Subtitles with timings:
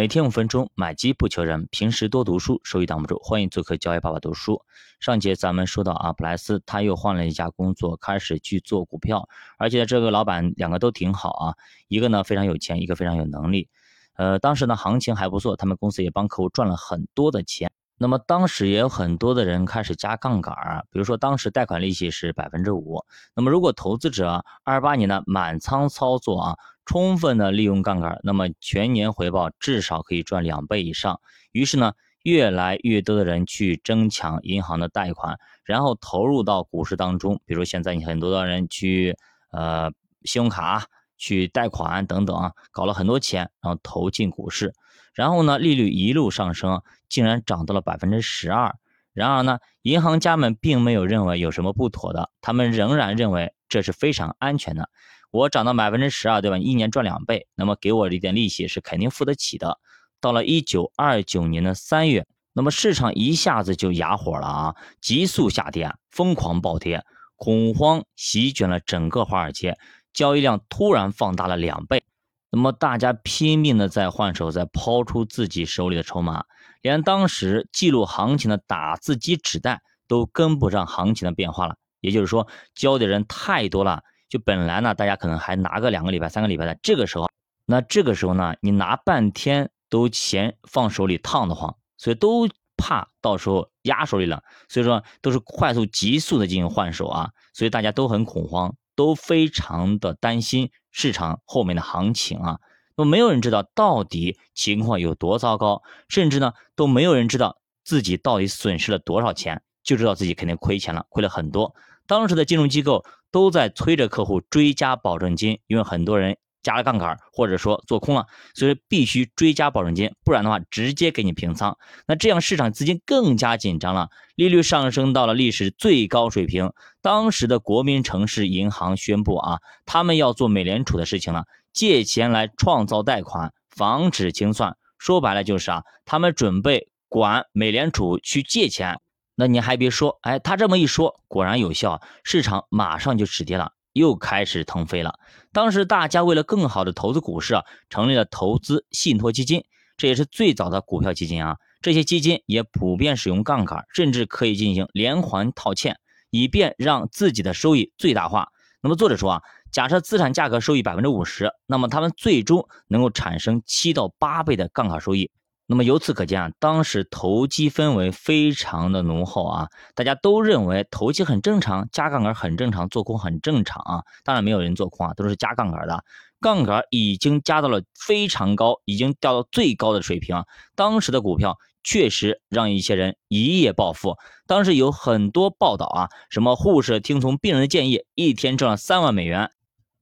[0.00, 1.68] 每天五分钟，买鸡不求人。
[1.70, 3.20] 平时多读书，收益挡不住。
[3.22, 4.62] 欢迎做客交易爸爸读书。
[4.98, 9.28] 上节咱们说到啊，普莱斯他又换了一家工作，开始去做股票，
[9.58, 11.54] 而且这个老板两个都挺好啊，
[11.88, 13.68] 一个呢非常有钱，一个非常有能力。
[14.14, 17.69] 呃，当时呢行情还不错，他们公司也帮客户赚了很多的钱。
[18.00, 23.04] 那么当时也有很多的人开始加杠杆儿，比如说当时贷款利息是百分之五，
[23.36, 26.56] 那么如果投资者二八年的满仓操作啊。
[26.86, 31.20] 充分的利用杠杆，那么全年回报至少可以赚两倍以上。
[31.52, 31.92] 于是呢，
[32.24, 37.40] 越来越多的人去争抢银行的贷款，然后投入到股市当中。
[37.44, 39.16] 比如现在你很多的人去
[39.52, 39.92] 呃
[40.24, 40.86] 信用卡
[41.20, 44.72] 去贷款等等啊，搞了很多钱，然后投进股市，
[45.14, 48.74] 然后呢利率一路上升，竟然涨到了百分之十二。
[49.12, 54.88] 然而呢，银行家们并没有认为有什么不妥的，他们仍然认为这是非常安全的。
[55.30, 56.58] 我涨到百分之十二，对吧？
[56.58, 59.78] 一年赚两倍，那么给我一点利息是肯定付得起的。
[60.20, 67.04] 到了一九二九年的三月，那么市场一下子就哑火了啊，急速下跌，疯狂暴跌，
[67.36, 69.76] 恐慌席卷了整个华尔街，
[70.12, 72.02] 交易量突然放大了两倍。
[72.50, 76.44] 那么大家拼命的在换手，在抛出自己手里的筹码，
[76.82, 81.76] 连当时记录行情的打字机纸袋都跟不上行情的变化了。
[82.00, 84.02] 也就是说，交的人太多了。
[84.28, 87.28] 就本来呢，大家可能还拿个两个礼拜、三个礼拜的，这个时候，
[87.66, 102.58] 那这个时候呢，你拿半天都嫌放手里烫得慌，所以都怕到时候压手里了，所以说都是快速、急速的进行换手啊，所以大家都很恐慌，都非常的担心市场后面的行情啊。
[102.96, 111.74] 那么没有人知道到底情况有多糟糕，甚至呢都没有人知道自己到底损失了多少钱，就知道自己肯定亏钱了，亏了很多。
[112.06, 121.76] 当时的金融机构都在催着客户追加保证金，因为很多人加了杠杆或者说做空了，所以必须追加保证金，不然的话直接给你平仓。
[122.06, 126.72] 那这样市场资金更加紧张了，利率上升到了历史最高水平。
[127.02, 134.76] 当时的国民城市银行宣布啊，他们要做美联储的事情了，借钱来创造贷款，防止清算。
[134.98, 139.00] 说白了就是啊，他们准备管美联储去借钱。
[139.34, 145.18] 那你还别说，哎，他这么一说，果然有效，市场马上就止跌了，又开始腾飞了。
[145.52, 149.64] 当时大家为了更好的投资股市啊，成立了投资信托基金，
[149.96, 151.56] 这也是最早的股票基金啊。
[151.80, 155.96] 这些基金也普遍使用杠杆，甚至可以进行连环套现，
[156.30, 158.48] 以便让自己的收益最大化。
[158.82, 159.42] 那么作者说啊，
[159.72, 165.30] 假设资产价格收益百分之五十，那么他们最终能够产生七到八倍的杠杆收益。
[165.70, 174.02] 那么由此可见啊，当时投机氛围非常的浓厚啊，大家都认为投机很正常，加杠杆很正常，做空很正常啊。
[174.24, 176.02] 当然没有人做空啊，都是加杠杆的，
[176.40, 180.44] 杠杆已经加到了非常高，已经掉到最高的水平啊。
[180.74, 184.16] 当时的股票确实让一些人一夜暴富，
[184.48, 189.52] 当时有很多报道啊，什么护士听从病人的建议，一天挣了三万美元。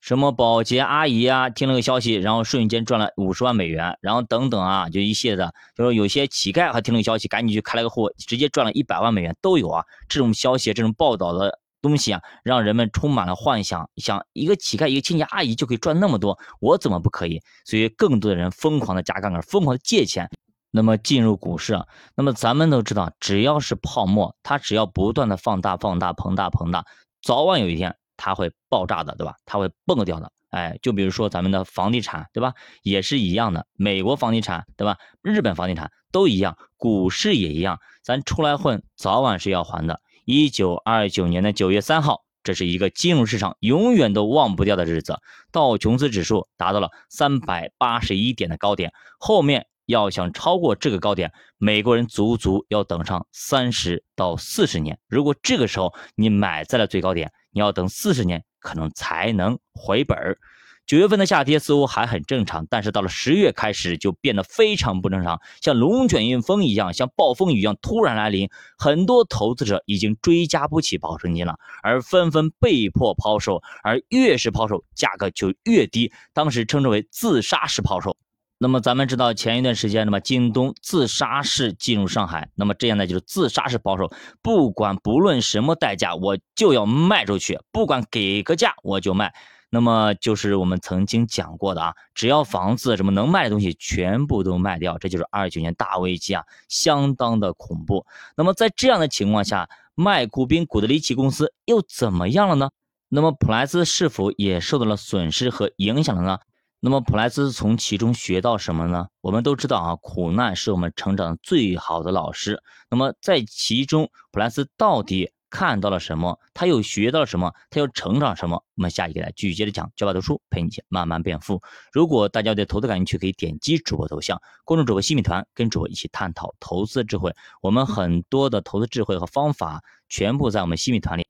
[0.00, 9.84] 什么保洁阿姨啊，听了个消息，然后瞬间赚了五十万美元，然后等等啊，就一系列的，就是有些乞丐还听了个消息，赶紧去开了个户，直接赚了一百万美元都有啊。
[10.08, 17.42] 这种消息，这种报道的东西啊，让人们充满了幻想，想一个乞丐，一个清洁阿姨就可以赚那么多，我怎么不可以？
[17.66, 20.30] 所以更多的人疯狂的加杠杆，疯狂的借钱，
[20.70, 21.78] 那么进入股市。
[22.16, 26.86] 那么咱们都知道，只要是泡沫，它只要不断的放大、放大、膨大、膨大，
[27.22, 27.94] 早晚有一天。
[28.20, 29.34] 它会爆炸的，对吧？
[29.46, 30.30] 它会蹦掉的。
[30.50, 32.52] 哎，就比如说咱们的房地产，对吧？
[32.82, 33.66] 也是一样的。
[33.72, 34.98] 美国房地产，对吧？
[35.22, 37.78] 日本房地产都一样，股市也一样。
[38.02, 40.02] 咱出来混，早晚是要还的。
[40.26, 45.18] 一九二九年的九月三号，这是一个金融市场永远都忘不掉的日子。
[45.50, 54.98] 道琼斯指数达到了三百八十一点的高点，后面要想超过这个高点，美国人足足要等上三十到四十年。
[55.08, 60.38] 如果这个时候你买在了最高点，你要等四十年，可能才能回本儿。
[60.86, 68.48] 九月份的下跌似乎还很正常，但是到了十月开始就变得非常不正常，像龙卷风一样，像暴风雨一样突然来临。
[68.76, 71.54] 很多投资者已经追加不起保证金了，
[71.84, 76.12] 而纷纷被迫抛售，而越是抛售，价格就越低。
[76.32, 78.16] 当时称之为自杀式抛售。
[78.62, 84.12] 那么咱们知道前一段时间，那么京东自杀式进入上海，那么这样呢就是自杀式保守，
[84.42, 89.32] 不管不论什么代价，我就要卖出去，不管给个价我就卖。
[89.70, 98.04] 那么就是我们曾经讲过的啊，只要房子什么能卖的东西全部都卖掉，这就是二九年大危机啊，相当的恐怖。
[98.36, 102.68] 那么在这样的情况下，卖股兵古德里奇公司又怎么样了呢？
[103.08, 106.38] 那么普莱斯是否也受到了损失和影响了呢？
[106.82, 109.08] 那么普莱斯从其中学到什么呢？
[109.20, 112.62] 我们都知道啊，苦难是我们成长最好的老师。
[112.88, 116.38] 那么在其中，普莱斯到底看到了什么？
[116.54, 117.52] 他又学到了什么？
[117.68, 118.64] 他又成长什么？
[118.76, 121.60] 我们下一个来继续接着讲，教爸读书陪你一起慢慢变富。
[121.92, 127.34] 如果大家对投资感兴趣，可以点击主播头像，关注主播新米团，跟主播一起探讨投资智慧。
[127.60, 131.26] 我们很多的投资智慧和方法全部在我们新米团里。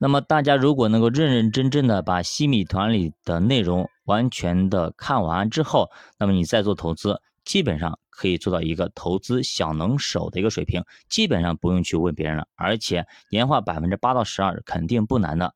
[0.00, 15.52] 那么大家如果能够认认真真的把西米团里的内容完全的看完之后，那么你再做投资，基本上可以做到一个投资小能手的一个水平，基本上不用去问别人了，而且年化百分之八到十二肯定不难的。